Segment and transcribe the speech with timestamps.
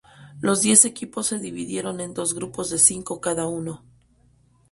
[0.41, 3.83] Los diez equipos se dividieron en dos grupos de cinco cada uno.